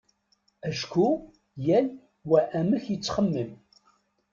Acku 0.69 1.07
yal 1.65 1.87
wa 2.29 2.39
amek 2.59 2.83
yettxemmim. 2.89 3.51